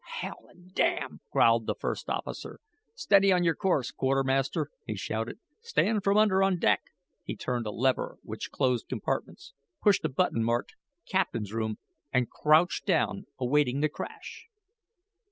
"H 0.23 0.31
l 0.31 0.47
and 0.49 0.73
d" 0.73 0.97
growled 1.31 1.67
the 1.67 1.75
first 1.75 2.09
officer. 2.09 2.59
"Steady 2.95 3.31
on 3.31 3.43
your 3.43 3.53
course, 3.53 3.91
quartermaster," 3.91 4.71
he 4.87 4.95
shouted. 4.95 5.37
"Stand 5.61 6.03
from 6.03 6.17
under 6.17 6.41
on 6.41 6.57
deck." 6.57 6.81
He 7.23 7.35
turned 7.35 7.67
a 7.67 7.71
lever 7.71 8.17
which 8.23 8.49
closed 8.49 8.87
compartments, 8.89 9.53
pushed 9.79 10.03
a 10.03 10.09
button 10.09 10.43
marked 10.43 10.73
"Captain's 11.07 11.53
Room," 11.53 11.77
and 12.11 12.31
crouched 12.31 12.87
down, 12.87 13.27
awaiting 13.37 13.81
the 13.81 13.89
crash. 13.89 14.47